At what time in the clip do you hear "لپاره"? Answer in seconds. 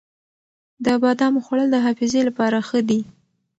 2.27-2.57